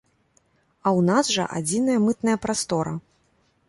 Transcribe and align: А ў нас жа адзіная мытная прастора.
А 0.85 0.87
ў 0.97 1.01
нас 1.11 1.25
жа 1.35 1.47
адзіная 1.59 1.99
мытная 2.09 2.37
прастора. 2.47 3.01